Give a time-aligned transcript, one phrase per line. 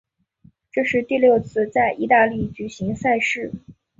[0.71, 3.51] 这是第六次在意大利举行赛事。